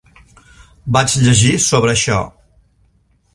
Vaig 0.95 1.17
llegir 1.25 1.51
sobre 1.67 1.93
això. 1.93 2.17